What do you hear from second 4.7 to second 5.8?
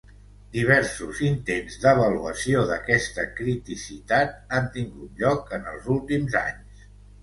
tingut lloc en